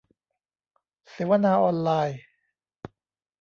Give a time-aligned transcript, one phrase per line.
[1.11, 2.19] เสวนาออนไลน์